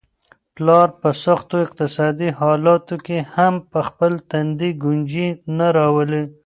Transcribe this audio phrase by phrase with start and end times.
[0.55, 5.27] پلار په سختو اقتصادي حالاتو کي هم په خپل تندي ګونجې
[5.57, 6.23] نه راولي.